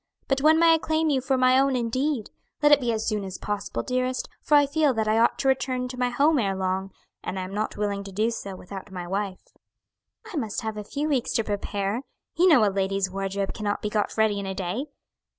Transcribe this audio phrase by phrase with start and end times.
[0.27, 2.31] But when may I claim you for my own indeed?
[2.63, 5.47] Let it be as soon as possible, dearest, for I feel that I ought to
[5.47, 6.89] return to my home ere long,
[7.23, 9.53] and I am not willing to do so without my wife."
[10.33, 12.01] "I must have a few weeks to prepare;
[12.35, 14.87] you know a lady's wardrobe cannot be got ready in a day.